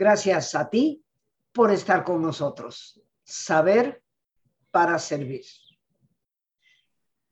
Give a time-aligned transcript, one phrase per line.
[0.00, 1.04] Gracias a ti
[1.52, 2.98] por estar con nosotros.
[3.22, 4.02] Saber
[4.70, 5.44] para servir.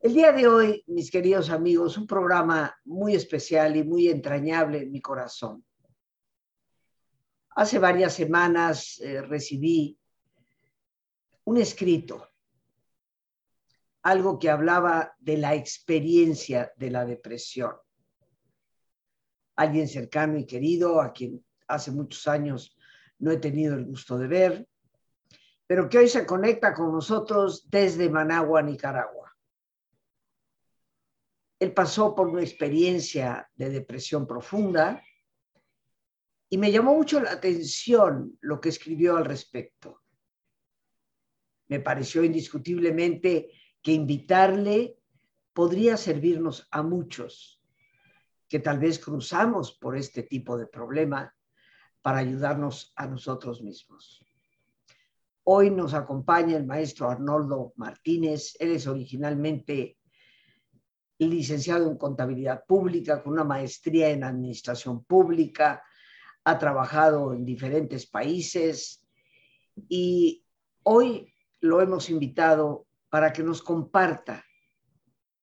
[0.01, 4.93] El día de hoy, mis queridos amigos, un programa muy especial y muy entrañable en
[4.93, 5.65] mi corazón.
[7.57, 9.99] Hace varias semanas eh, recibí
[11.45, 12.29] un escrito,
[14.03, 17.73] algo que hablaba de la experiencia de la depresión.
[19.57, 22.77] Alguien cercano y querido a quien hace muchos años
[23.19, 24.69] no he tenido el gusto de ver,
[25.67, 29.37] pero que hoy se conecta con nosotros desde Managua, Nicaragua.
[31.61, 35.03] Él pasó por una experiencia de depresión profunda
[36.49, 40.03] y me llamó mucho la atención lo que escribió al respecto.
[41.67, 43.51] Me pareció indiscutiblemente
[43.83, 44.97] que invitarle
[45.53, 47.61] podría servirnos a muchos
[48.49, 51.35] que tal vez cruzamos por este tipo de problema
[52.09, 54.25] para ayudarnos a nosotros mismos.
[55.45, 58.57] Hoy nos acompaña el maestro Arnoldo Martínez.
[58.59, 59.99] Él es originalmente
[61.19, 65.85] licenciado en contabilidad pública con una maestría en administración pública,
[66.45, 69.07] ha trabajado en diferentes países
[69.87, 70.47] y
[70.85, 74.47] hoy lo hemos invitado para que nos comparta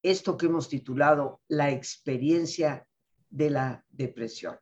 [0.02, 2.88] esto que hemos titulado La experiencia
[3.30, 4.58] de la depresión.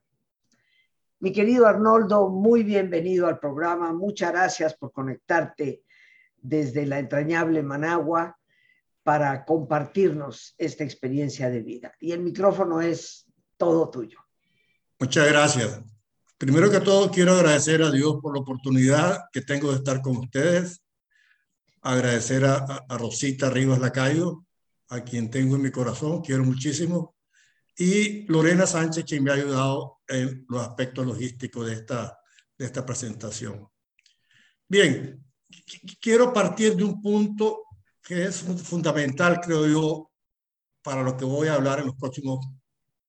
[1.24, 3.94] Mi querido Arnoldo, muy bienvenido al programa.
[3.94, 5.82] Muchas gracias por conectarte
[6.36, 8.38] desde la entrañable Managua
[9.04, 11.94] para compartirnos esta experiencia de vida.
[12.02, 14.20] Y el micrófono es todo tuyo.
[15.00, 15.80] Muchas gracias.
[16.38, 20.18] Primero que todo, quiero agradecer a Dios por la oportunidad que tengo de estar con
[20.18, 20.84] ustedes.
[21.82, 24.44] Agradecer a, Rosita Rivas Lacayo,
[24.90, 27.13] a quien tengo en mi corazón, quiero muchísimo.
[27.78, 32.20] Y Lorena Sánchez, quien me ha ayudado en los aspectos logísticos de esta,
[32.58, 33.68] de esta presentación.
[34.68, 35.24] Bien,
[36.00, 37.64] quiero partir de un punto
[38.02, 40.12] que es fundamental, creo yo,
[40.82, 42.46] para lo que voy a hablar en los próximos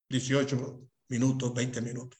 [0.09, 2.19] 18 minutos, 20 minutos.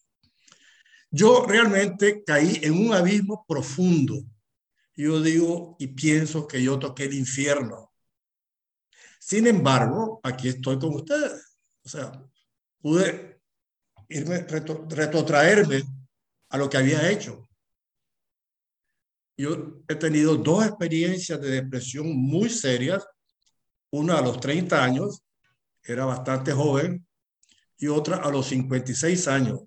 [1.09, 4.21] Yo realmente caí en un abismo profundo.
[4.95, 7.93] Yo digo y pienso que yo toqué el infierno.
[9.19, 11.57] Sin embargo, aquí estoy con ustedes.
[11.83, 12.11] O sea,
[12.85, 13.41] pude
[14.09, 15.81] irme, retrotraerme
[16.49, 17.49] a lo que había hecho.
[19.35, 23.03] Yo he tenido dos experiencias de depresión muy serias.
[23.89, 25.23] Una a los 30 años,
[25.81, 27.07] era bastante joven,
[27.79, 29.61] y otra a los 56 años,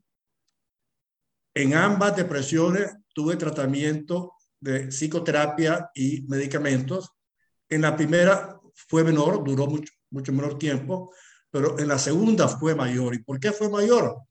[1.55, 7.11] en ambas depresiones tuve tratamiento de psicoterapia y medicamentos.
[7.69, 11.12] En la primera fue menor, duró mucho, mucho menor tiempo,
[11.50, 13.14] pero en la segunda fue mayor.
[13.14, 14.22] ¿Y por qué fue mayor?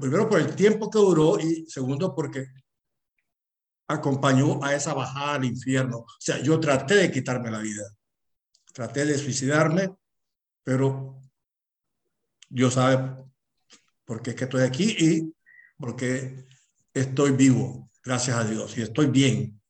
[0.00, 2.46] primero por el tiempo que duró y segundo porque
[3.88, 5.98] acompañó a esa bajada al infierno.
[5.98, 7.84] O sea, yo traté de quitarme la vida,
[8.72, 9.94] traté de suicidarme,
[10.64, 11.20] pero
[12.48, 13.24] Dios sabe
[14.04, 15.34] por qué es que estoy aquí y
[15.76, 16.46] porque
[16.94, 19.60] estoy vivo, gracias a Dios, y estoy bien.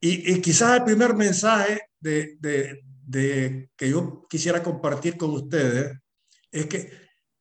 [0.00, 5.98] Y, quizás el primer mensaje de, que yo quisiera compartir con ustedes
[6.50, 6.90] es que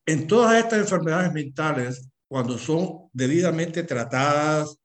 [0.05, 4.77] en todas estas enfermedades mentales, cuando son debidamente tratadas,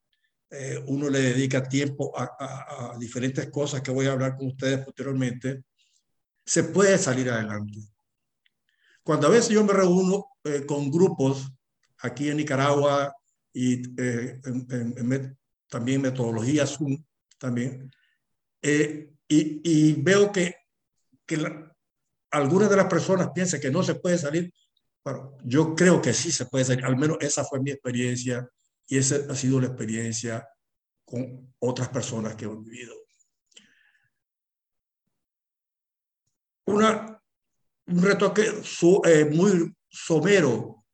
[0.50, 5.64] eh, uno le dedica tiempo a, diferentes cosas que voy a hablar con ustedes posteriormente,
[6.44, 7.80] se puede salir adelante.
[9.02, 11.50] Cuando a veces yo me reúno eh, con grupos
[11.98, 13.14] aquí en Nicaragua
[13.52, 14.40] y eh,
[15.68, 16.78] también metodologías
[17.38, 17.90] también,
[18.62, 20.54] eh, y, y, veo que,
[21.28, 21.38] que
[22.30, 24.52] algunas de las personas piensan que no se puede salir,
[25.02, 28.48] pero yo creo que sí se puede salir, al menos esa fue mi experiencia
[28.86, 30.48] y esa ha sido la experiencia
[31.04, 32.94] con otras personas que he vivido.
[36.66, 37.22] Una,
[37.86, 40.84] un retoque su, eh, muy somero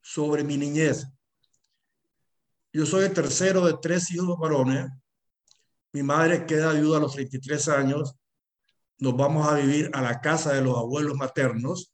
[0.00, 1.06] sobre mi niñez.
[2.72, 4.90] Yo soy el tercero de tres hijos varones.
[5.92, 8.14] Mi madre queda ayuda a los 33 años.
[9.00, 11.92] Nos vamos a vivir a la casa de los abuelos maternos.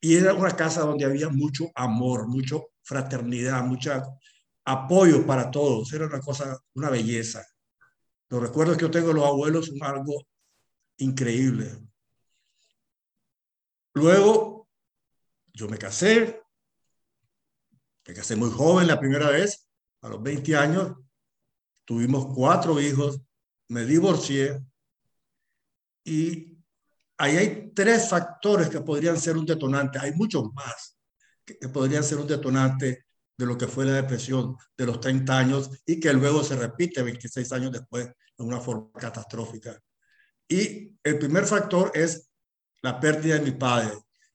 [0.00, 3.92] Y era una casa donde había mucho amor, mucho fraternidad, mucho
[4.64, 5.92] apoyo para todos.
[5.92, 7.46] Era una cosa, una belleza.
[8.28, 10.26] Los recuerdos que yo tengo de los abuelos son algo
[10.98, 11.78] increíble.
[13.94, 14.68] Luego,
[15.52, 16.42] yo me casé,
[18.06, 19.68] me casé muy joven la primera vez,
[20.00, 20.96] a los 20 años.
[21.84, 23.20] Tuvimos cuatro hijos,
[23.68, 24.64] me divorcié
[26.10, 26.58] y
[27.18, 30.00] ahí hay tres factores que podrían ser un detonante.
[30.00, 30.98] Hay muchos más
[31.44, 33.06] que podrían ser un detonante
[33.38, 37.00] de lo que fue la depresión de los 30 años y que luego se repite
[37.00, 39.80] 26 años después de una forma catastrófica.
[40.48, 42.28] Y el primer factor es
[42.82, 43.92] la pérdida de mi padre.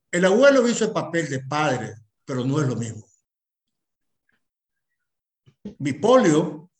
[0.09, 1.93] El abuelo hizo el papel de padre,
[2.23, 3.05] pero no es lo mismo.
[5.79, 6.71] Mi polio,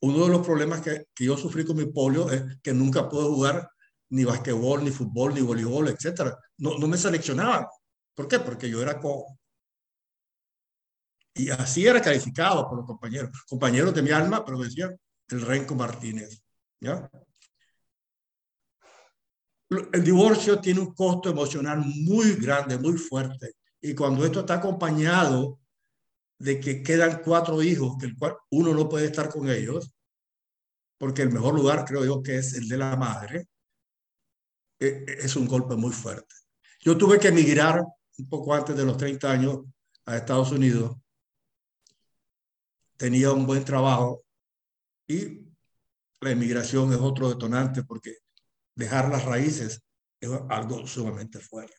[0.00, 3.26] uno de los problemas que, que yo sufrí con mi polio es que nunca pude
[3.26, 3.70] jugar
[4.10, 6.32] ni basquetbol, ni fútbol, ni voleibol, etc.
[6.58, 7.66] No, no me seleccionaban.
[8.14, 8.38] ¿Por qué?
[8.40, 9.38] Porque yo era cojo.
[11.34, 14.96] Y así era calificado por los compañeros, compañeros de mi alma, pero decían
[15.28, 16.42] el Renco Martínez.
[16.80, 17.10] ¿ya?
[19.92, 23.52] El divorcio tiene un costo emocional muy grande, muy fuerte.
[23.80, 25.60] Y cuando esto está acompañado
[26.38, 29.92] de que quedan cuatro hijos, que el cual uno no puede estar con ellos,
[30.98, 33.48] porque el mejor lugar creo yo que es el de la madre,
[34.78, 36.34] es un golpe muy fuerte.
[36.80, 37.82] Yo tuve que emigrar
[38.18, 39.58] un poco antes de los 30 años
[40.04, 40.96] a Estados Unidos
[42.96, 44.24] tenía un buen trabajo
[45.06, 45.46] y
[46.20, 48.18] la inmigración es otro detonante porque
[48.74, 49.82] dejar las raíces
[50.20, 51.76] es algo sumamente fuerte.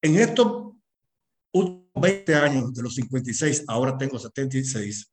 [0.00, 0.74] En estos
[1.52, 5.12] últimos 20 años, de los 56, ahora tengo 76,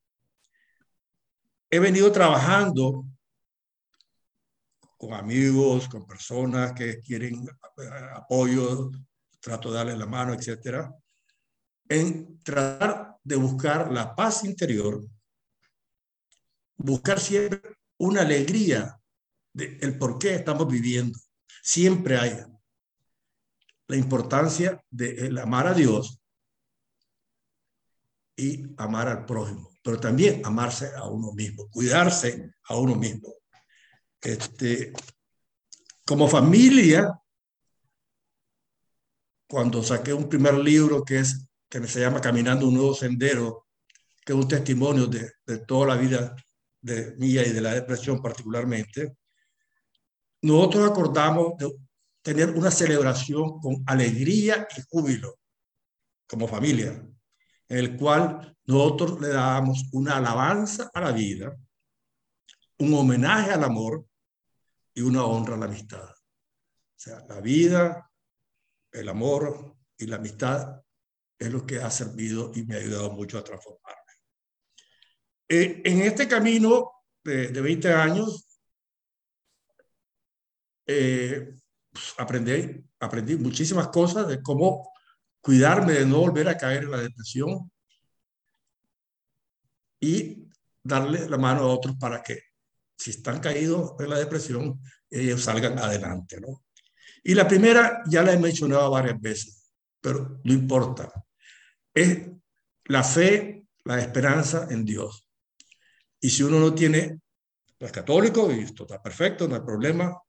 [1.72, 3.06] he venido trabajando
[4.98, 7.48] con amigos, con personas que quieren
[8.14, 8.92] apoyo,
[9.40, 10.94] trato de darles la mano, etcétera,
[11.88, 15.06] en tratar de buscar la paz interior,
[16.78, 17.62] buscar siempre
[17.98, 19.00] una alegría
[19.54, 21.18] del el por qué estamos viviendo.
[21.62, 22.38] Siempre hay
[23.88, 26.20] la importancia de amar a Dios
[28.36, 33.34] y amar al prójimo, pero también amarse a uno mismo, cuidarse a uno mismo.
[34.26, 34.92] Este,
[36.04, 37.14] como familia,
[39.48, 43.68] cuando saqué un primer libro que es que se llama Caminando un nuevo sendero,
[44.26, 46.36] que es un testimonio de, de toda la vida
[46.82, 49.16] de mía y de la depresión particularmente,
[50.42, 51.72] nosotros acordamos de
[52.24, 55.36] tener una celebración con alegría y júbilo
[56.28, 57.00] como familia,
[57.70, 61.56] en el cual nosotros le dábamos una alabanza a la vida,
[62.80, 64.04] un homenaje al amor
[64.96, 66.10] y una honra la amistad.
[66.10, 68.12] O sea, la vida,
[68.92, 70.82] el amor y la amistad
[71.38, 74.14] es lo que ha servido y me ha ayudado mucho a transformarme.
[75.48, 76.92] Eh, en este camino
[77.24, 78.48] de, de 20 años,
[80.88, 81.54] eh,
[81.92, 84.92] pues, aprendí, aprendí muchísimas cosas de cómo
[85.42, 87.70] cuidarme de no volver a caer en la depresión
[90.00, 90.48] y
[90.84, 92.40] darle la mano a otros para que
[92.98, 96.64] si están caídos en la depresión, ellos salgan adelante, ¿no?
[97.24, 99.72] Y la primera ya la he mencionado varias veces,
[100.02, 101.12] pero no importa
[101.96, 102.28] es
[102.86, 105.28] la fe, la esperanza en Dios.
[106.20, 107.22] Y si uno no tiene,
[107.80, 110.22] es católico, y esto está perfecto, no hay problema,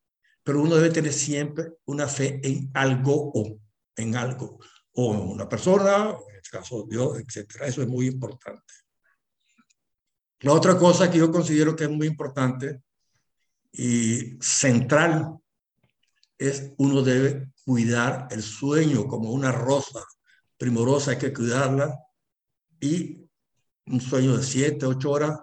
[0.42, 3.58] pero uno debe tener siempre una fe en algo o
[3.96, 4.60] en algo,
[4.92, 7.62] o en una persona, en este caso Dios, etc.
[7.62, 8.72] Eso es muy importante.
[10.40, 12.82] La otra cosa que yo considero que es muy importante
[13.72, 15.38] y central
[16.38, 20.04] es uno debe cuidar el sueño como una rosa
[20.58, 21.98] primorosa, hay que cuidarla.
[22.80, 23.26] Y
[23.86, 25.38] un sueño de siete, ocho horas,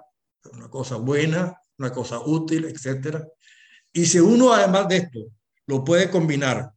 [0.51, 3.23] una cosa buena, una cosa útil, etc.
[3.91, 5.19] Y si uno, además de esto,
[5.67, 6.71] lo puede combinar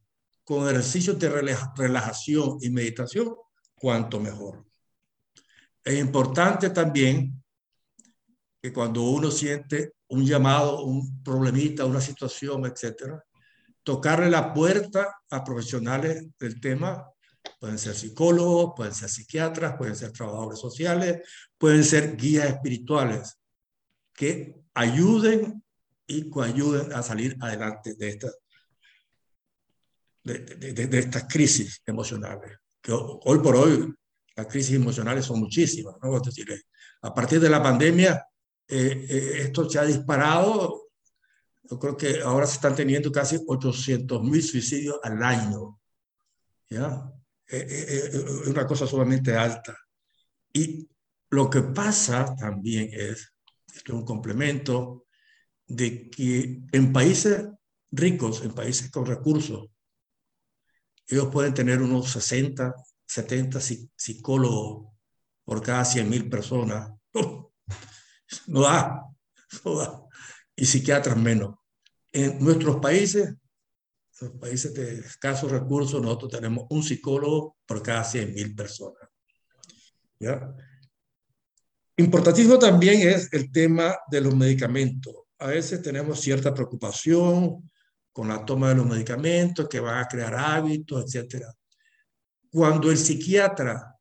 [0.45, 1.29] con ejercicios de
[1.77, 3.35] relajación y meditación,
[3.75, 4.65] cuanto mejor.
[5.85, 7.43] Es importante también
[8.67, 13.23] que cuando uno siente un llamado, un problemita, una situación, etcétera,
[13.85, 17.07] tocarle la puerta a profesionales del tema
[17.61, 21.23] Pueden ser psicólogos, pueden ser psiquiatras, pueden ser trabajadores sociales,
[21.57, 23.39] pueden ser guías espirituales
[24.13, 25.63] que ayuden
[26.09, 28.37] y coayuden a salir adelante de estas
[30.25, 32.59] de, de, estas crisis emocionales.
[32.83, 33.95] Que hoy por hoy
[34.35, 35.95] las crisis emocionales son muchísimas.
[36.03, 36.19] ¿no?
[36.19, 36.47] decir,
[37.03, 38.27] a partir de la pandemia,
[38.69, 40.89] eh, eh, esto se ha disparado.
[41.69, 45.79] Yo creo que ahora se están teniendo casi 800 mil suicidios al año.
[46.69, 47.13] ¿ya?
[47.47, 49.77] es eh, eh, eh, una cosa sumamente alta.
[50.53, 50.89] Y
[51.31, 53.33] lo que pasa también es,
[53.75, 55.07] esto es un complemento,
[55.67, 57.49] de que en países
[57.91, 59.69] ricos, en países con recursos,
[61.09, 62.75] ellos pueden tener unos 60,
[63.07, 64.93] 70 psicólogos
[65.45, 66.93] por cada 100 mil personas.
[68.47, 69.03] No da,
[69.65, 70.03] no da.
[70.55, 71.57] Y psiquiatras menos.
[72.13, 73.35] En nuestros países
[74.21, 79.09] los países de escasos recursos, nosotros tenemos un psicólogo por cada 100 mil personas.
[80.19, 80.55] ¿ya?
[81.97, 85.15] Importantísimo también es el tema de los medicamentos.
[85.39, 87.71] A veces tenemos cierta preocupación
[88.13, 91.45] con la toma de los medicamentos que van a crear hábitos, etc.
[92.51, 93.95] Cuando el psiquiatra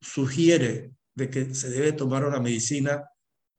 [0.00, 3.04] sugiere de que se debe tomar una medicina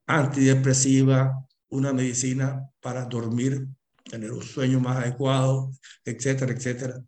[0.07, 3.67] antidepresiva, una medicina para dormir,
[4.03, 5.71] tener un sueño más adecuado,
[6.03, 7.03] etcétera, etcétera.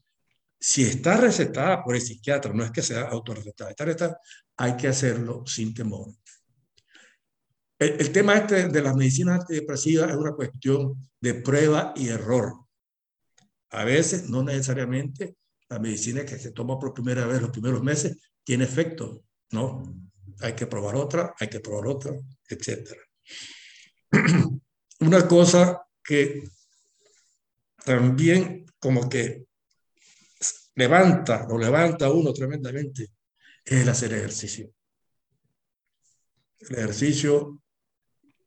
[0.59, 4.19] Si está recetada por el psiquiatra, no es que sea autorrecetada, está recetada,
[4.57, 6.13] hay que hacerlo sin temor.
[7.79, 12.53] El, tema este de las medicinas antidepresivas es una cuestión de prueba y error.
[13.69, 15.35] A veces, no necesariamente,
[15.69, 19.83] la medicina que se toma por primera vez los primeros meses tiene efecto, ¿no?
[20.39, 22.13] Hay que probar otra, hay que probar otra,
[22.49, 22.95] etc.
[24.99, 26.43] Una cosa que
[27.83, 29.45] también como que
[30.75, 33.11] levanta, lo levanta uno tremendamente,
[33.63, 34.71] es el hacer ejercicio.
[36.59, 37.61] El ejercicio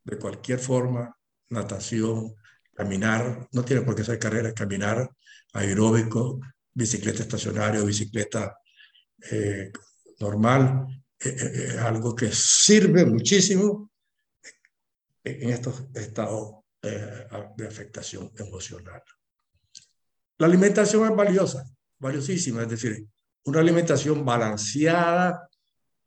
[0.04, 1.16] de cualquier forma,
[1.50, 2.35] natación,
[2.75, 5.11] caminar, no tiene por qué ser carrera, caminar,
[5.52, 6.40] aeróbico,
[6.73, 8.57] bicicleta estacionaria, bicicleta
[9.30, 9.71] eh,
[10.21, 10.87] normal,
[11.19, 13.90] eh, eh, algo que sirve muchísimo
[15.25, 19.03] en estos estados de afectación emocional.
[20.39, 21.65] La alimentación es valiosa,
[21.99, 23.07] valiosísima, es decir,
[23.45, 25.49] una alimentación balanceada,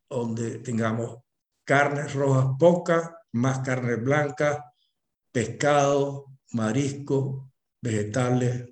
[0.10, 1.20] donde tengamos
[1.64, 4.74] carnes rojas pocas, más carne blanca,
[5.32, 7.52] pescado, marisco,
[7.82, 8.66] vegetales,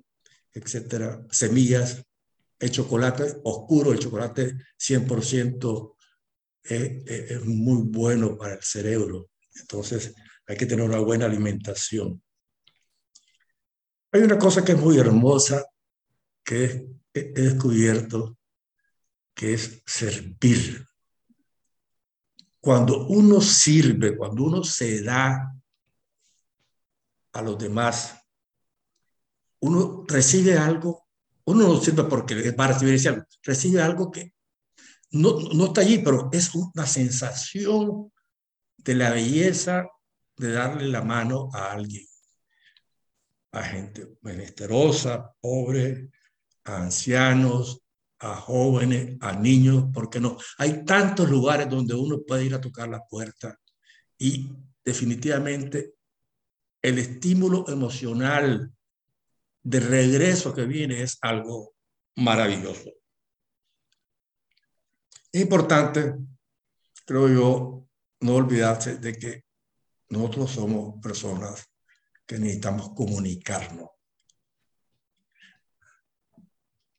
[0.52, 2.04] etcétera, semillas,
[2.58, 5.96] el chocolate oscuro, el chocolate 100%
[6.62, 9.30] es, es muy bueno para el cerebro.
[9.60, 10.14] Entonces
[10.52, 12.22] hay que tener una buena alimentación.
[14.12, 15.64] Hay una cosa que es muy hermosa
[16.44, 18.36] que he descubierto,
[19.34, 20.86] que es servir.
[22.60, 25.54] Cuando uno sirve, cuando uno se da
[27.32, 28.14] a los demás,
[29.60, 31.08] uno recibe algo,
[31.46, 34.34] uno no sirve porque va a recibir algo, recibe algo que
[35.12, 38.12] no, no está allí, pero es una sensación
[38.76, 39.88] de la belleza
[40.36, 42.06] de darle la mano a alguien,
[43.52, 46.10] a gente menesterosa, pobre,
[46.64, 47.82] a ancianos,
[48.18, 50.36] a jóvenes, a niños, porque no?
[50.58, 53.58] Hay tantos lugares donde uno puede ir a tocar la puerta
[54.16, 54.48] y
[54.84, 55.94] definitivamente
[56.80, 58.72] el estímulo emocional
[59.62, 61.74] de regreso que viene es algo
[62.16, 62.90] maravilloso.
[65.30, 66.14] Es importante,
[67.04, 67.86] creo yo,
[68.20, 69.44] no olvidarse de que
[70.12, 71.66] nosotros somos personas
[72.26, 73.88] que necesitamos comunicarnos.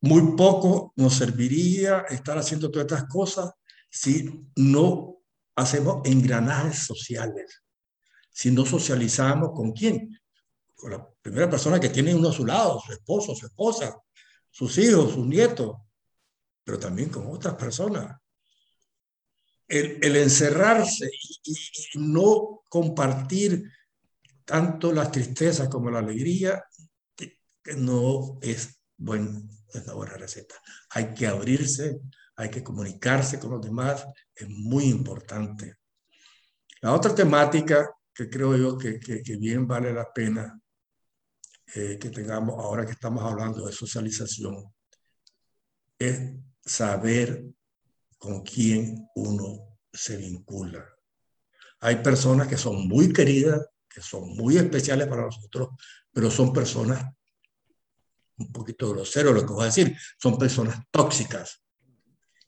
[0.02, 3.52] Muy poco nos serviría estar haciendo todas estas cosas
[3.88, 5.20] si no
[5.56, 7.62] hacemos engranajes sociales,
[8.32, 10.20] si no socializamos con quién,
[10.74, 13.96] con la primera persona que tiene uno a su lado, su esposo, su esposa,
[14.50, 15.78] sus hijos, sus nietos,
[16.64, 18.20] pero también con otras personas.
[19.76, 23.72] El, encerrarse y, y, no compartir
[24.46, 26.64] tanto la tristeza como la alegría
[27.16, 30.56] que, que no es buen es la buena receta.
[30.92, 32.00] Hay que abrirse,
[32.36, 35.78] hay que comunicarse con los demás, es muy importante.
[36.82, 40.60] La otra temática que creo yo que, que, bien vale la pena
[41.74, 44.72] eh, que tengamos ahora que estamos hablando de socialización
[45.98, 47.46] es saber
[48.24, 50.82] con quién uno se vincula.
[51.82, 55.72] Hay personas que son muy queridas, que son muy especiales para nosotros,
[56.10, 57.04] pero son personas
[58.38, 61.62] un poquito grosero lo que voy a decir, son personas tóxicas,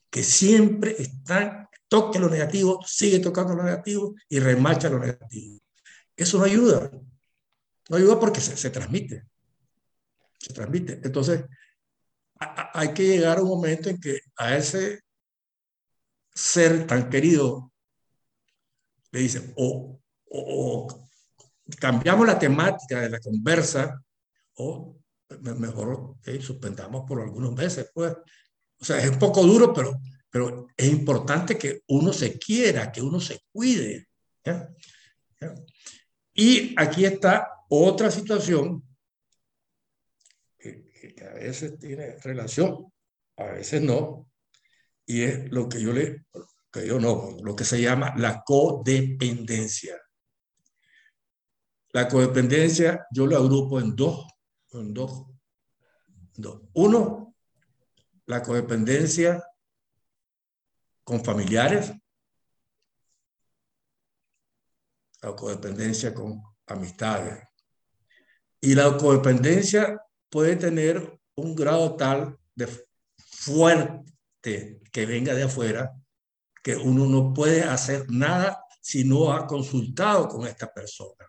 [0.08, 5.60] que siempre están, toque lo negativo, sigue tocando lo negativo y remacha lo negativo.
[6.16, 6.90] Eso no ayuda.
[7.90, 9.26] No ayuda porque se transmite.
[10.38, 11.00] Se transmite.
[11.04, 11.44] Entonces,
[12.38, 15.05] hay que llegar a un momento en que a ese
[16.36, 17.72] ser tan querido
[19.10, 19.98] le dicen, o,
[20.30, 21.06] o
[21.80, 24.02] cambiamos la temática de la conversa,
[24.54, 24.98] o
[25.56, 28.14] mejor suspendamos por algunos meses, pues.
[28.78, 29.98] O sea, es un poco duro, pero,
[30.30, 34.08] pero es importante que uno se quiera, que uno se cuide.
[36.34, 38.82] Y aquí está otra situación
[40.58, 42.92] que, que, a veces tiene relación,
[43.38, 44.28] a veces no,
[45.06, 46.26] y es lo que yo le,
[46.70, 49.96] que yo no, lo que se llama la codependencia.
[51.92, 54.26] La codependencia yo lo agrupo en dos
[54.84, 55.26] dos,
[56.34, 56.62] dos.
[56.74, 57.34] Uno,
[58.26, 59.42] la codependencia
[61.04, 61.92] con familiares,
[65.22, 67.42] la codependencia con amistades.
[68.60, 72.68] Y la codependencia puede tener un grado tal de
[73.16, 74.15] fuerte
[74.92, 75.92] que venga de afuera
[76.62, 81.24] que uno no puede hacer nada si no ha consultado con esta persona.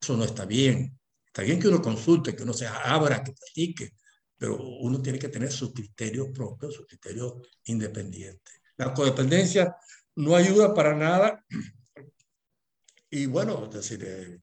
[0.00, 0.98] Eso no está bien.
[1.24, 3.94] Está bien que uno consulte, que uno se abra, que practique,
[4.36, 8.60] pero uno tiene que tener sus criterios propios, sus criterios independientes.
[8.76, 9.76] La codependencia
[10.16, 11.44] no ayuda para nada.
[13.08, 14.40] Y bueno, es decir, eh,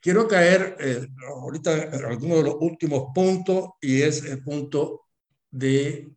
[0.00, 5.02] quiero caer eh, ahorita en alguno de los últimos puntos y es el punto
[5.50, 6.10] de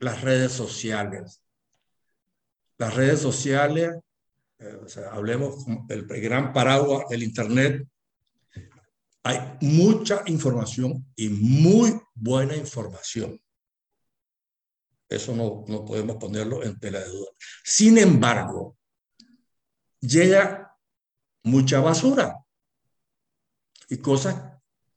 [0.00, 1.42] las redes sociales.
[2.78, 3.94] Las redes sociales,
[4.58, 7.86] eh, hablemos del gran paraguas del Internet,
[9.22, 13.40] hay mucha información y muy buena información.
[15.08, 17.30] Eso no, no podemos ponerlo en tela de duda.
[17.62, 18.76] Sin embargo,
[20.00, 20.76] llega
[21.42, 22.36] mucha basura
[23.88, 24.36] y cosas,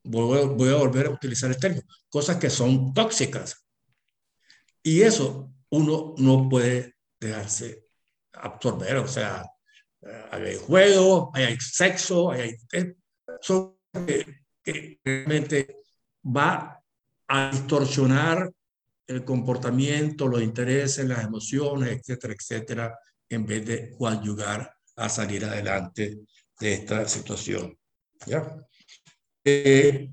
[0.02, 3.67] voy, voy a volver a utilizar el término, cosas que son tóxicas.
[4.82, 7.86] Y eso uno no puede dejarse
[8.32, 9.44] absorber, o sea,
[10.30, 12.56] hay juego, hay sexo, hay,
[13.40, 15.76] son que, realmente
[16.24, 16.82] va
[17.26, 18.50] a distorsionar
[19.06, 26.18] el comportamiento, los intereses, las emociones, etcétera, etcétera, en vez de ayudar a salir adelante
[26.60, 27.76] de esta situación.
[28.26, 28.54] ¿ya?
[29.44, 30.10] Eh,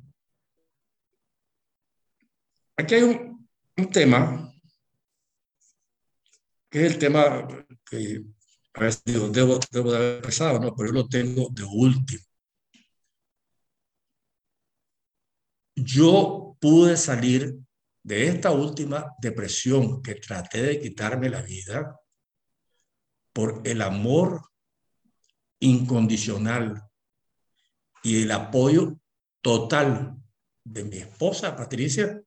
[2.77, 4.53] aquí hay un, un, tema,
[6.79, 7.47] es el tema
[7.89, 8.23] que
[8.73, 10.75] a veces digo, debo, debo de haber empezado, ¿no?
[10.75, 12.23] pero yo lo tengo de último.
[15.75, 17.59] yo pude salir
[18.03, 21.99] de esta última depresión que traté de quitarme la vida
[23.33, 24.49] por el amor
[25.59, 26.81] incondicional
[28.03, 28.97] y el apoyo
[29.41, 30.15] total
[30.63, 32.21] de mi esposa Patricia,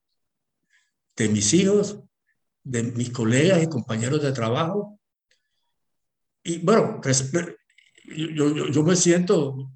[1.15, 1.99] de mis hijos,
[2.69, 4.99] de mis colegas y compañeros de trabajo.
[6.43, 7.31] Y bueno, pues,
[8.05, 9.71] yo, yo me siento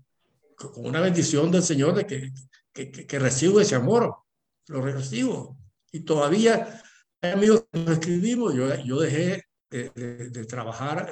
[0.55, 2.31] con una bendición del Señor de que
[2.73, 4.15] que, recibo ese amor,
[4.67, 5.57] lo recibo.
[5.91, 6.81] Y todavía
[7.21, 11.09] amigos que nos escribimos, yo, yo dejé de, trabajar,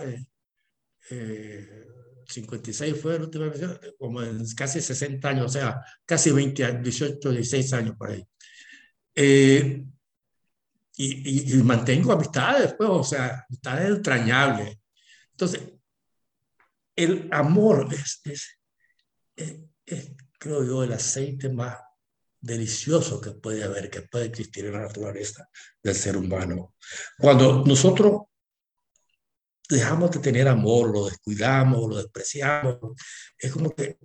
[1.08, 3.62] 56 eh, eh, fue la última vez,
[3.98, 8.26] como en casi 60 años, o sea, casi 20, 18, 16 años por ahí.
[9.16, 9.86] Eh,
[10.98, 14.78] y, mantengo amistades, pues, o sea, amistades entrañables.
[15.32, 15.62] Entonces,
[16.96, 18.60] el amor es, es,
[19.86, 21.78] es, creo yo, el aceite más
[22.40, 25.48] delicioso que puede haber, que puede existir en la naturaleza
[25.82, 26.76] del ser humano.
[27.18, 28.24] Cuando nosotros
[29.70, 32.78] dejamos de tener amor, lo descuidamos, lo despreciamos,
[33.38, 33.98] es como que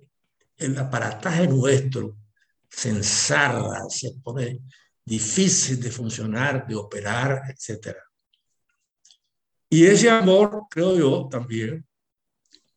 [0.58, 2.16] el aparataje nuestro
[2.70, 4.60] se ensarda, se pone
[5.06, 7.96] difícil de funcionar, de operar, etc.
[9.70, 11.86] Y ese amor, creo yo, también,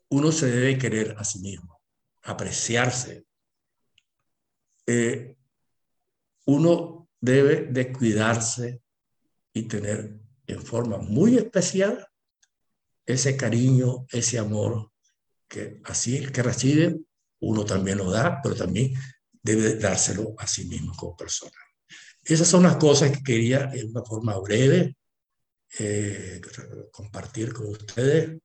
[0.10, 1.82] uno se debe querer a sí mismo,
[2.22, 3.26] apreciarse,
[4.86, 5.36] eh,
[6.46, 8.82] uno debe de cuidarse
[9.54, 12.08] y tener en forma muy especial
[13.06, 14.92] ese cariño, ese amor,
[15.48, 17.00] que así el que recibe,
[17.40, 18.94] uno también lo da, pero también
[19.42, 21.58] debe dárselo a sí mismo como persona.
[22.30, 24.96] Esas son las cosas que quería en una forma breve
[25.80, 26.40] eh,
[26.92, 28.38] compartir con ustedes.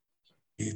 [0.57, 0.73] Y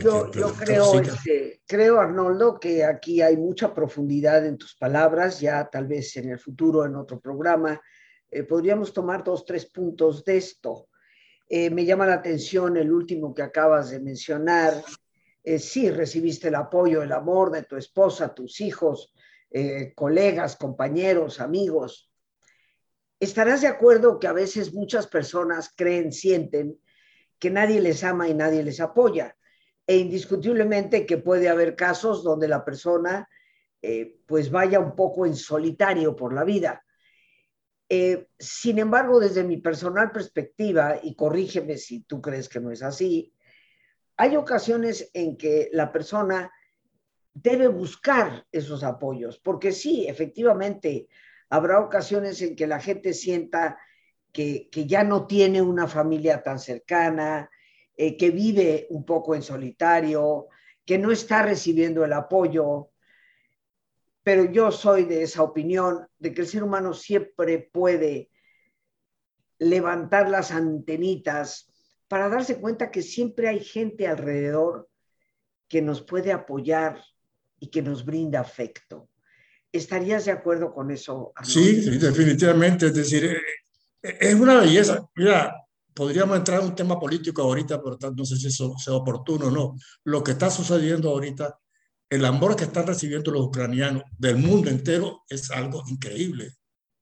[0.00, 5.86] yo, creo, este, creo, Arnoldo, que aquí hay mucha profundidad en tus palabras, ya tal
[5.86, 7.80] vez en el futuro, en otro programa,
[8.30, 10.88] eh, podríamos tomar dos, tres puntos de esto.
[11.48, 14.82] Eh, me llama la atención el último que acabas de mencionar.
[15.42, 19.12] Eh, sí, recibiste el apoyo, el amor de tu esposa, tus hijos,
[19.96, 22.09] colegas, compañeros, amigos.
[23.20, 26.80] ¿Estarás de acuerdo que a veces muchas personas creen, sienten
[27.38, 29.36] que nadie les ama y nadie les apoya?
[29.90, 33.28] e indiscutiblemente que puede haber casos donde la persona
[33.82, 36.84] eh, pues vaya un poco en solitario por la vida.
[37.88, 42.84] Eh, sin embargo, desde mi personal perspectiva, y corrígeme si tú crees que no es
[42.84, 43.34] así,
[44.16, 46.52] hay ocasiones en que la persona
[47.34, 51.08] debe buscar esos apoyos, porque sí, efectivamente,
[51.50, 53.78] habrá ocasiones en que la gente sienta
[54.32, 57.50] que, que ya no tiene una familia tan cercana,
[58.02, 60.48] eh, que vive un poco en solitario,
[60.86, 62.88] que no está recibiendo el apoyo,
[64.22, 68.30] pero yo soy de esa opinión de que el ser humano siempre puede
[69.58, 71.70] levantar las antenitas
[72.08, 74.88] para darse cuenta que siempre hay gente alrededor
[75.68, 77.04] que nos puede apoyar
[77.58, 79.09] y que nos brinda afecto.
[79.72, 81.32] ¿Estarías de acuerdo con eso?
[81.42, 82.86] Sí, definitivamente.
[82.86, 85.08] Es decir, eh, es una belleza.
[85.14, 85.54] Mira,
[85.94, 89.50] podríamos entrar en un tema político ahorita, pero no sé si eso sea oportuno o
[89.50, 89.76] no.
[90.04, 91.58] Lo que está sucediendo ahorita,
[92.08, 96.56] el amor que están recibiendo los ucranianos del mundo entero es algo increíble.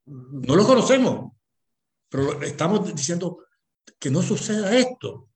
[0.07, 1.33] No lo conocemos,
[2.09, 3.39] pero estamos diciendo
[3.99, 5.29] que no suceda esto.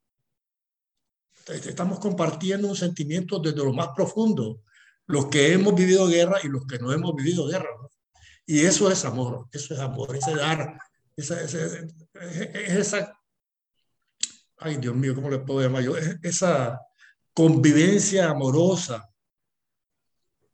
[1.47, 4.61] Estamos compartiendo un sentimiento desde lo más profundo,
[5.12, 7.68] los que hemos vivido guerra y los que no hemos vivido guerra.
[8.46, 10.79] Y eso es amor, eso es amor, ese dar,
[11.14, 11.59] esa, esa,
[12.55, 13.18] esa
[14.57, 15.98] ay Dios mío, ¿cómo le puedo llamar yo?
[16.22, 16.81] Esa
[17.35, 19.07] convivencia amorosa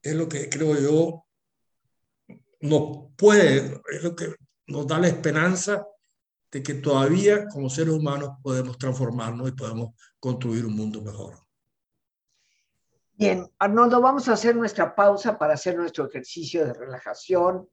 [0.03, 1.25] es lo que creo yo
[2.61, 4.35] nos puede, es lo que
[4.67, 5.87] nos da la esperanza
[6.51, 11.48] de que todavía como seres humanos podemos transformarnos y podemos construir un mundo mejor.
[13.19, 17.69] Bien, Arnoldo, vamos a hacer nuestra pausa para hacer nuestro ejercicio de relajación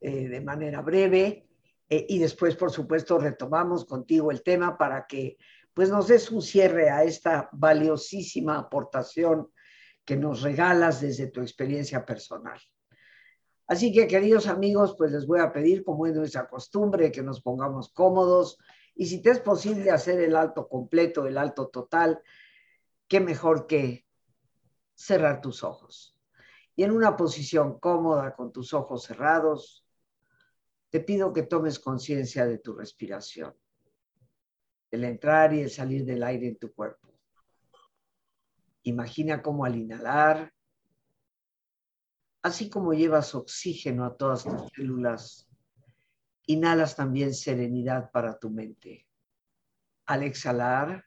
[0.00, 1.48] eh, de manera breve
[1.88, 5.36] eh, y después, por supuesto, retomamos contigo el tema para que
[5.72, 9.50] pues nos des un cierre a esta valiosísima aportación
[10.04, 12.60] que nos regalas desde tu experiencia personal.
[13.66, 17.40] Así que, queridos amigos, pues les voy a pedir, como es nuestra costumbre, que nos
[17.40, 18.58] pongamos cómodos
[18.94, 22.22] y si te es posible hacer el alto completo, el alto total,
[23.08, 24.03] qué mejor que
[24.94, 26.16] cerrar tus ojos.
[26.76, 29.86] Y en una posición cómoda, con tus ojos cerrados,
[30.90, 33.54] te pido que tomes conciencia de tu respiración,
[34.90, 37.12] el entrar y el salir del aire en tu cuerpo.
[38.82, 40.54] Imagina cómo al inhalar
[42.44, 45.48] Así como llevas oxígeno a todas tus células,
[46.44, 49.08] inhalas también serenidad para tu mente.
[50.04, 51.06] Al exhalar,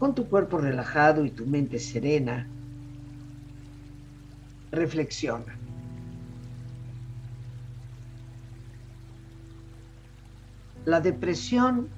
[0.00, 2.48] Con tu cuerpo relajado y tu mente serena,
[4.72, 5.54] reflexiona.
[10.86, 11.90] La depresión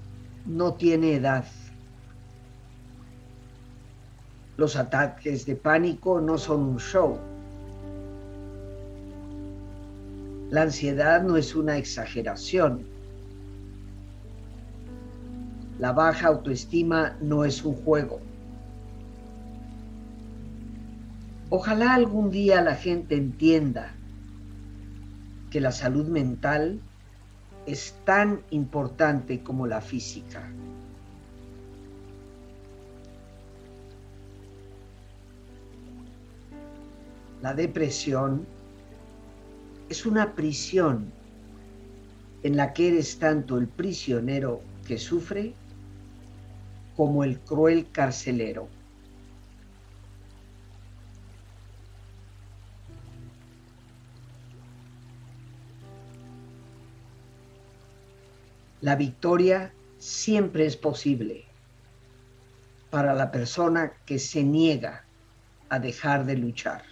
[0.46, 1.44] no tiene edad.
[4.56, 7.20] Los ataques de pánico no son un show.
[10.50, 12.91] La ansiedad no es una exageración.
[15.82, 18.20] La baja autoestima no es un juego.
[21.50, 23.92] Ojalá algún día la gente entienda
[25.50, 26.78] que la salud mental
[27.66, 30.48] es tan importante como la física.
[37.42, 38.46] La depresión
[39.88, 41.10] es una prisión
[42.44, 45.54] en la que eres tanto el prisionero que sufre
[46.96, 48.68] como el cruel carcelero.
[58.80, 61.44] La victoria siempre es posible
[62.90, 65.04] para la persona que se niega
[65.68, 66.91] a dejar de luchar.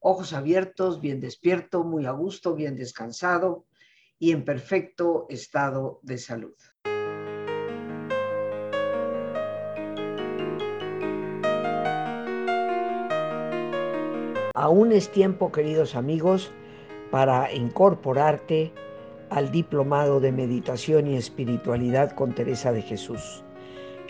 [0.00, 3.64] ojos abiertos, bien despierto, muy a gusto, bien descansado
[4.18, 6.54] y en perfecto estado de salud.
[14.54, 16.50] Aún es tiempo, queridos amigos,
[17.12, 18.72] para incorporarte
[19.30, 23.44] al Diplomado de Meditación y Espiritualidad con Teresa de Jesús.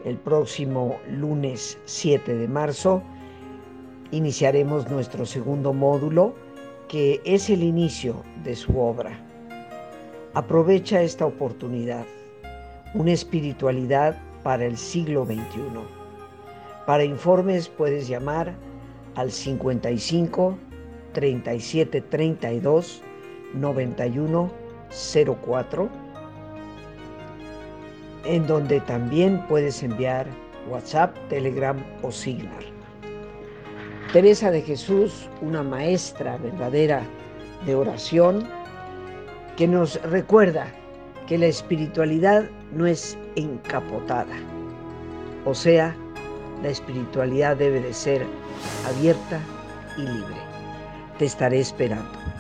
[0.05, 3.03] El próximo lunes 7 de marzo
[4.11, 6.35] iniciaremos nuestro segundo módulo,
[6.89, 9.19] que es el inicio de su obra.
[10.35, 12.07] Aprovecha esta oportunidad,
[12.95, 15.39] una espiritualidad para el siglo XXI.
[16.87, 18.55] Para informes puedes llamar
[19.15, 20.57] al 55
[21.13, 23.03] 37 32
[23.55, 24.51] 91
[25.43, 25.89] 04,
[28.25, 30.27] en donde también puedes enviar
[30.71, 32.78] WhatsApp, Telegram o Signal.
[34.13, 37.03] Teresa de Jesús, una maestra verdadera
[37.67, 38.49] de oración,
[39.59, 40.67] que nos recuerda
[41.27, 44.35] que la espiritualidad no es encapotada,
[45.45, 45.95] o sea,
[46.63, 48.25] la espiritualidad debe de ser
[48.87, 49.41] abierta
[49.99, 50.37] y libre.
[51.19, 52.38] Te estaré esperando.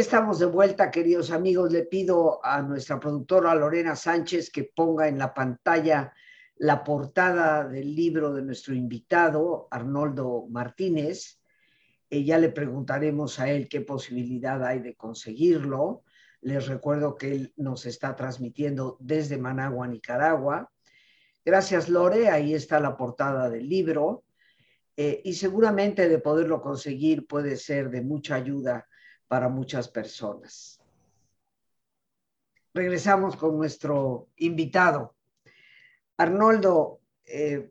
[0.00, 1.70] Estamos de vuelta, queridos amigos.
[1.70, 6.14] Le pido a nuestra productora Lorena Sánchez que ponga en la pantalla
[6.56, 11.38] la portada del libro de nuestro invitado, Arnoldo Martínez.
[12.08, 16.02] Eh, ya le preguntaremos a él qué posibilidad hay de conseguirlo.
[16.40, 20.72] Les recuerdo que él nos está transmitiendo desde Managua, Nicaragua.
[21.44, 22.30] Gracias, Lore.
[22.30, 24.24] Ahí está la portada del libro.
[24.96, 28.86] Eh, y seguramente de poderlo conseguir puede ser de mucha ayuda
[29.30, 30.80] para muchas personas.
[32.74, 35.14] Regresamos con nuestro invitado.
[36.16, 37.70] Arnoldo, eh,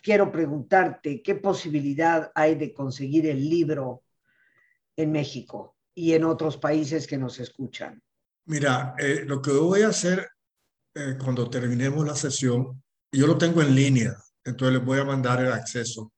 [0.00, 4.02] quiero preguntarte qué posibilidad hay de conseguir el libro
[4.96, 8.02] en México y en otros países que nos escuchan.
[8.46, 10.26] Mira, eh, lo que voy a hacer
[10.94, 15.44] eh, cuando terminemos la sesión, yo lo tengo en línea, entonces les voy a mandar
[15.44, 16.10] el acceso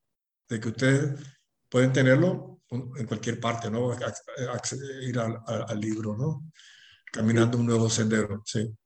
[0.48, 1.20] de que ustedes
[1.68, 3.92] pueden tenerlo en cualquier parte, ¿no?
[5.02, 6.44] Ir al, al libro, ¿no?
[7.12, 8.76] Caminando un nuevo sendero, sí.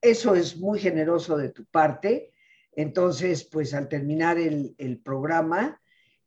[0.00, 2.32] Eso es muy generoso de tu parte.
[2.72, 5.80] Entonces, pues al terminar el, programa,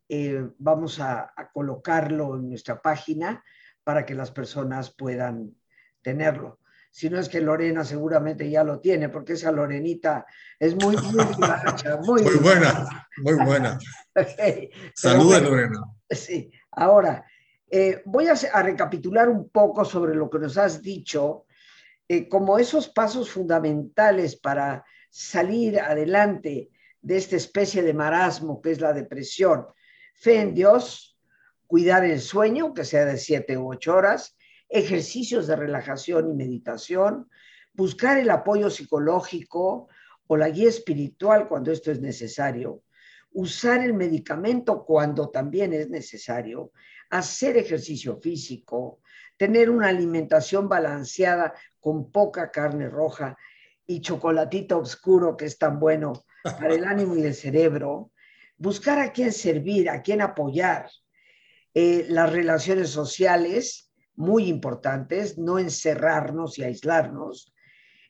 [0.10, 3.42] eh, vamos a, colocarlo en nuestra página
[3.86, 5.56] para que las personas puedan
[6.02, 6.60] tenerlo.
[6.92, 10.26] Si no es que Lorena seguramente ya lo tiene, porque esa Lorenita
[10.60, 11.26] es muy, muy,
[12.06, 13.80] muy, muy buena, muy buena.
[14.94, 15.80] Saludos, Lorena.
[16.10, 17.26] Sí, ahora,
[17.70, 21.46] eh, voy a, recapitular un poco sobre lo que nos has dicho,
[22.08, 26.70] eh, como esos pasos fundamentales para salir adelante
[27.02, 29.68] de esta especie de marasmo que es la depresión.
[30.14, 31.18] Fe en Dios,
[31.68, 37.30] cuidar el sueño, que sea de siete u ocho horas, ejercicios de relajación y meditación,
[37.74, 39.88] buscar el apoyo psicológico
[40.28, 42.84] o la guía espiritual cuando esto es necesario,
[43.34, 46.72] usar el medicamento cuando también es necesario,
[47.10, 49.00] hacer ejercicio físico,
[49.38, 53.38] tener una alimentación balanceada con poca carne roja
[53.86, 58.12] y chocolatito oscuro que es tan bueno para el ánimo y el cerebro,
[58.58, 60.90] buscar a quién servir, a quién apoyar,
[61.74, 67.54] eh, las relaciones sociales, muy importantes, no encerrarnos y aislarnos,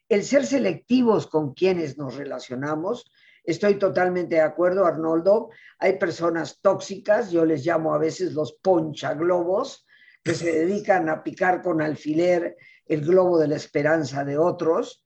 [0.09, 3.09] el ser selectivos con quienes nos relacionamos.
[3.43, 5.49] Estoy totalmente de acuerdo, Arnoldo.
[5.79, 9.85] Hay personas tóxicas, yo les llamo a veces los ponchaglobos,
[10.23, 15.03] que se dedican a picar con alfiler el globo de la esperanza de otros.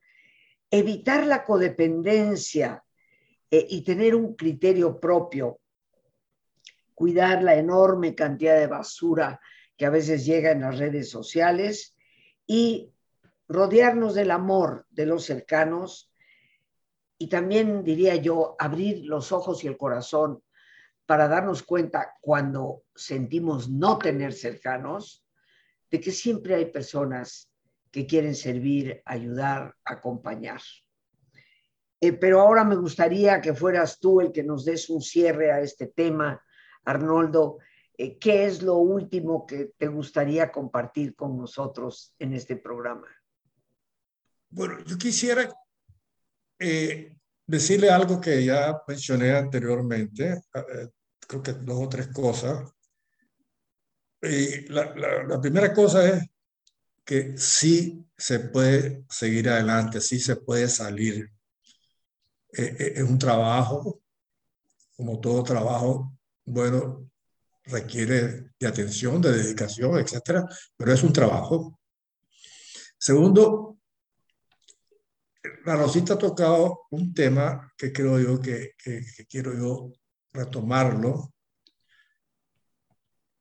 [0.70, 2.84] Evitar la codependencia
[3.50, 5.62] eh, y tener un criterio propio,
[6.94, 9.40] cuidar la enorme cantidad de basura
[9.78, 11.96] que a veces llega en las redes sociales.
[12.46, 12.92] Y
[13.48, 16.12] rodearnos del amor de los cercanos
[17.18, 20.44] y también diría yo abrir los ojos y el corazón
[21.06, 25.24] para darnos cuenta cuando sentimos no tener cercanos
[25.92, 27.50] de que siempre hay personas
[27.92, 30.62] que quieren servir, ayudar, acompañar.
[32.02, 35.62] Eh, pero ahora me gustaría que fueras tú el que nos des un cierre a
[35.62, 36.44] este tema,
[36.84, 37.60] Arnoldo.
[37.98, 43.08] Eh, ¿Qué es lo último que te gustaría compartir con nosotros en este programa?
[44.50, 45.50] Bueno, yo quisiera
[46.60, 50.42] eh, decirle algo que ya mencioné anteriormente,
[51.28, 52.72] creo que dos o tres cosas.
[54.22, 54.96] la,
[55.28, 56.24] la primera cosa es
[57.06, 61.32] que sí se puede seguir adelante, sí se puede salir.
[62.52, 64.02] Eh, eh, es un trabajo,
[64.96, 67.10] como todo trabajo, bueno,
[67.66, 70.46] requiere de atención, de dedicación, etcétera,
[70.76, 71.80] pero es un trabajo.
[72.98, 73.75] Segundo, la
[75.66, 79.92] Rosita ha tocado un tema que creo yo que, que quiero yo
[80.32, 81.34] retomarlo,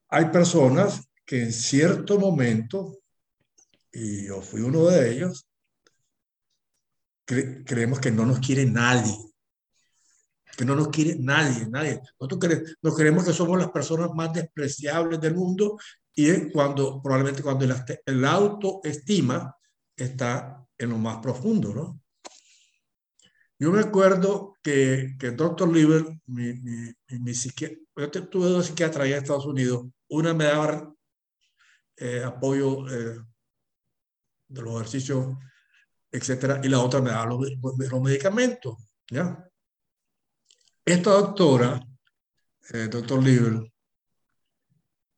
[0.08, 3.00] hay personas que en cierto momento,
[3.92, 5.48] y yo fui uno de ellos,
[7.26, 9.16] creemos que no nos quiere nadie,
[10.56, 12.00] que no nos quiere nadie, nadie.
[12.20, 15.78] Nosotros nos creemos que somos las personas más despreciables del mundo
[16.14, 17.74] y es cuando, probablemente cuando el,
[18.06, 19.56] el autoestima
[19.96, 22.03] está en lo más profundo, ¿no?
[23.58, 28.66] Yo me acuerdo que, que el doctor Lieber, mi, mi, mi, psiquiatra, yo tuve dos
[28.66, 30.92] psiquiatras allá en Estados Unidos, una me daba
[31.96, 33.20] eh, apoyo eh,
[34.48, 35.36] de los ejercicios,
[36.10, 38.76] etcétera, y la otra me daba los, medicamentos,
[39.08, 39.48] ¿ya?
[40.84, 41.80] Esta doctora,
[42.70, 43.72] el doctor Lieber,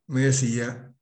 [0.07, 0.93] me decía,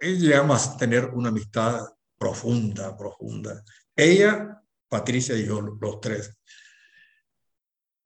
[0.00, 3.64] llegamos a tener una amistad profunda, profunda.
[3.96, 6.36] Ella, Patricia y yo, los tres,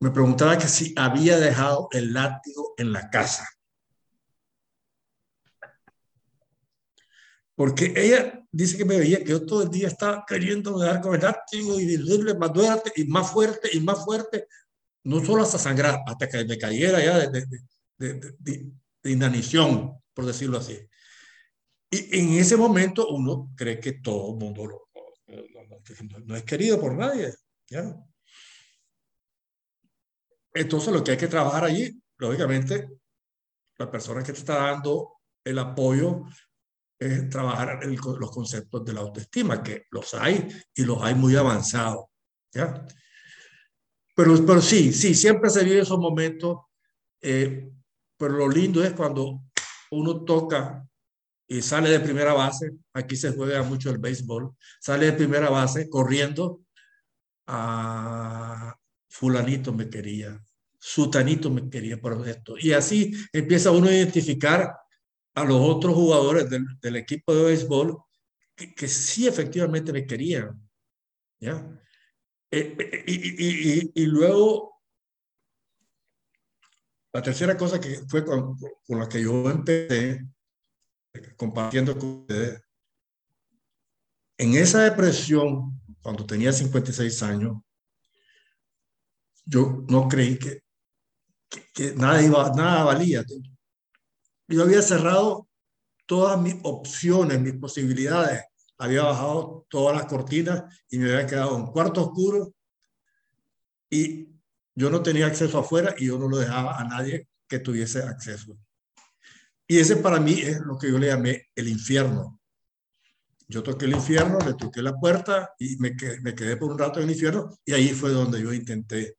[0.01, 3.49] me preguntaba que si había dejado el látigo en la casa.
[7.55, 11.15] Porque ella dice que me veía que yo todo el día estaba queriendo dar con
[11.15, 14.49] el látigo y decirle más fuerte y más fuerte y más fuerte,
[15.05, 17.47] no solo hasta sangrar, hasta que me cayera ya de,
[17.99, 20.79] de, de, inanición, por decirlo así.
[21.91, 24.92] Y en ese momento uno cree que todo el mundo lo,
[26.27, 27.33] no es querido por nadie.
[27.69, 27.95] ¿ya?
[30.55, 32.89] Entonces lo que hay que trabajar allí, lógicamente,
[33.79, 36.25] la persona que te está dando el apoyo
[36.99, 42.05] es trabajar los conceptos de la autoestima, que los hay y los hay muy avanzados.
[44.15, 46.59] Pero, pero sí, sí, siempre se vive esos momentos,
[47.21, 47.69] eh,
[48.17, 49.41] pero lo lindo es cuando
[49.91, 50.87] uno toca
[51.53, 55.91] y sale de primera base, aquí se juega mucho el béisbol, sale de primera base
[55.91, 56.63] corriendo
[57.47, 58.75] a
[59.11, 60.43] fulanito me quería,
[60.79, 62.55] sutanito me quería por esto.
[62.59, 64.75] Y así empieza uno a identificar
[65.35, 67.99] a los otros jugadores del, equipo de béisbol
[68.57, 70.59] que, que, sí efectivamente me querían.
[71.39, 71.69] ¿ya?
[72.51, 74.81] Eh, eh, y, luego,
[77.13, 80.25] la tercera cosa que fue con, con la que yo empecé
[81.37, 82.63] compartiendo con ustedes,
[84.39, 87.59] en esa depresión, cuando tenía 56 años,
[89.45, 90.63] yo no creí que,
[91.97, 93.25] nada, iba, nada valía.
[94.49, 95.49] Yo había cerrado
[96.07, 98.43] todas mis opciones, mis posibilidades.
[98.79, 102.53] Había bajado todas las cortinas y me había quedado en cuarto oscuro
[103.89, 104.29] y
[104.75, 108.57] yo no tenía acceso afuera y yo no lo dejaba a nadie que tuviese acceso.
[109.73, 112.39] Y ese para mí es lo que yo le llamé el infierno.
[113.49, 116.79] Yo toqué el infierno, le toqué la puerta y me quedé, me quedé por un
[116.79, 119.17] rato en el infierno y ahí fue donde yo intenté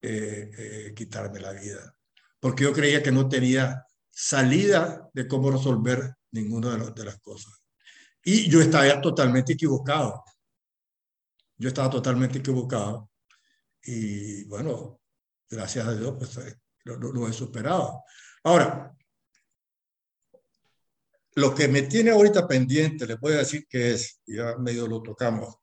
[0.00, 1.92] eh, eh, quitarme la vida.
[2.38, 7.52] Porque yo creía que no tenía salida de cómo resolver ninguna de, de las cosas.
[8.22, 10.22] Y yo estaba totalmente equivocado.
[11.56, 13.10] Yo estaba totalmente equivocado.
[13.82, 15.00] Y bueno,
[15.50, 16.38] gracias a Dios, pues
[16.84, 18.04] lo, lo, lo he superado.
[18.44, 18.94] Ahora,
[21.40, 25.56] lo que me tiene ahorita pendiente, le a decir que es, ya medio lo tocamos.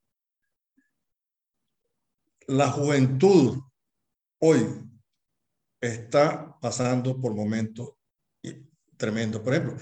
[2.48, 3.60] La juventud
[4.40, 4.66] hoy
[5.80, 7.92] está pasando por momentos
[8.98, 9.42] tremendos.
[9.42, 9.78] Por ejemplo,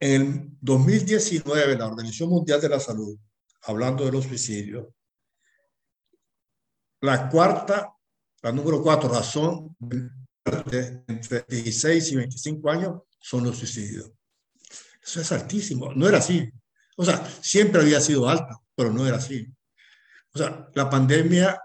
[0.00, 3.16] en 2019, la Organización Mundial de la Salud,
[3.62, 4.88] hablando de los suicidios,
[7.00, 7.94] la cuarta,
[8.42, 14.17] la número cuatro razón de entre 16 y 25 años son los suicidios.
[15.08, 15.94] Eso es altísimo.
[15.94, 16.52] No era así.
[16.98, 19.46] O sea, siempre había sido alta, pero no era así.
[20.34, 21.58] O sea, la pandemia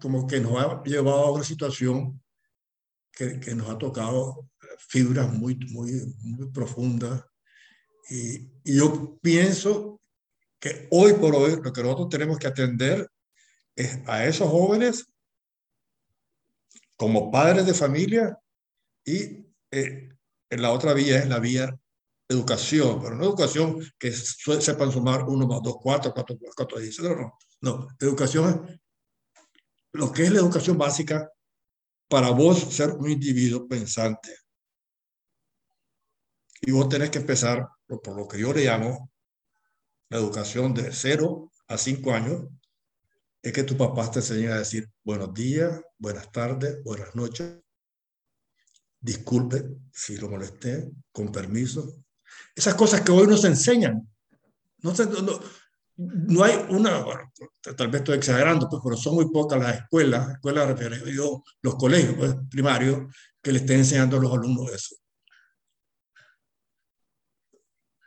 [0.00, 2.22] como que nos ha llevado a una situación
[3.12, 7.22] que, que nos ha tocado fibras muy, muy, muy profundas.
[8.08, 10.00] Y, y yo pienso
[10.58, 13.10] que hoy por hoy lo que nosotros tenemos que atender
[13.76, 15.12] es a esos jóvenes
[16.96, 18.38] como padres de familia
[19.04, 20.08] y eh,
[20.48, 21.78] en la otra vía es la vía
[22.32, 26.98] educación, pero no educación que sepan sumar uno más dos, cuatro, cuatro, cuatro, diez.
[27.00, 27.88] No, no.
[28.00, 28.80] Educación es
[29.92, 31.30] lo que es la educación básica
[32.08, 34.36] para vos ser un individuo pensante.
[36.62, 39.10] Y vos tenés que empezar por, lo que yo le llamo
[40.08, 42.46] la educación de cero a cinco años,
[43.42, 47.60] es que tu papá te enseñe a decir buenos días, buenas tardes, buenas noches,
[49.00, 52.04] disculpe si lo molesté, con permiso,
[52.54, 54.08] esas cosas que hoy nos enseñan.
[54.78, 55.40] No, no,
[55.96, 57.04] no hay una,
[57.76, 61.02] tal vez estoy exagerando, pues, pero son muy pocas las escuelas, escuelas referidas,
[61.62, 64.96] los colegios pues, primarios, que le estén enseñando a los alumnos eso.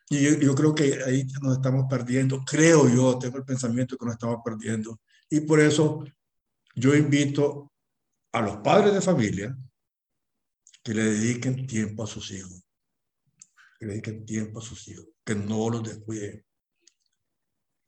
[0.09, 4.05] Y yo, yo, creo que ahí nos estamos perdiendo, creo yo, tengo el pensamiento que
[4.05, 4.99] nos estamos perdiendo.
[5.29, 6.03] Y por eso
[6.75, 7.71] yo invito
[8.31, 9.57] a los padres de familia
[10.83, 12.63] que le dediquen tiempo a sus hijos,
[13.85, 16.43] que dediquen tiempo a sus hijos, que no los descuiden,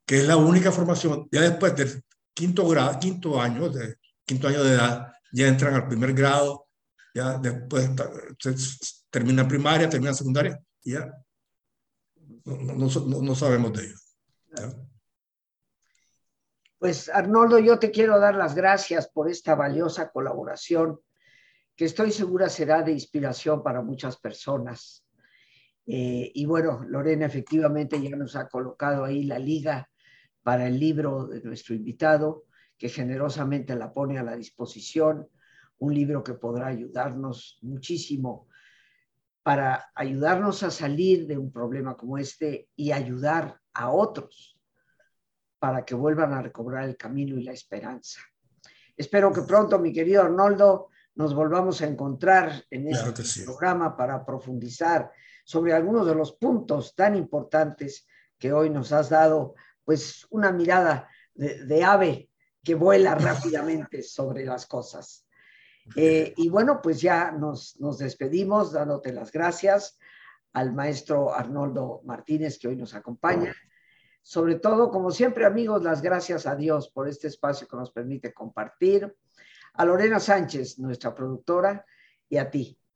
[0.06, 4.64] que es la única formación, ya después del quinto grado, quinto año, de, quinto año
[4.64, 6.68] de edad, ya entran al primer grado,
[7.14, 7.89] ya después
[9.10, 11.12] termina primaria, termina secundaria, y ya
[12.45, 14.18] no, sabemos de ellos.
[16.78, 21.00] Pues Arnoldo, yo te quiero dar las gracias por esta valiosa colaboración
[21.76, 25.07] que estoy segura será de inspiración para muchas personas.
[25.88, 29.90] Eh, y bueno, Lorena efectivamente ya nos ha colocado ahí la liga
[30.44, 32.44] para el libro de nuestro invitado,
[32.78, 35.28] que generosamente la pone a la disposición,
[35.80, 38.48] un libro que podrá ayudarnos muchísimo
[39.44, 44.60] para ayudarnos a salir de un problema como este y ayudar a otros
[45.58, 48.20] para que vuelvan a recobrar el camino y la esperanza.
[48.96, 55.12] Espero que pronto, mi querido Arnoldo, nos volvamos a encontrar en este programa para profundizar
[55.48, 58.06] sobre algunos de los puntos tan importantes
[58.38, 62.30] que hoy nos has dado, pues una mirada de ave
[62.62, 65.26] que vuela rápidamente sobre las cosas.
[65.95, 69.98] Eh, y bueno, pues ya nos, nos despedimos dándote las gracias
[70.52, 73.56] al maestro Arnoldo Martínez que hoy nos acompaña.
[74.22, 78.34] Sobre todo, como siempre, amigos, las gracias a Dios por este espacio que nos permite
[78.34, 79.16] compartir.
[79.76, 81.86] A Lorena Sánchez, nuestra productora,
[82.28, 82.78] y a ti,